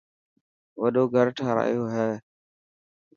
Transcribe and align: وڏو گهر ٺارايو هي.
وڏو 0.81 1.03
گهر 1.13 1.27
ٺارايو 1.37 1.83
هي. 1.93 2.09